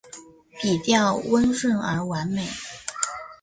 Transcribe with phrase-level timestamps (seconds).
[0.59, 2.43] 笔调温润而完美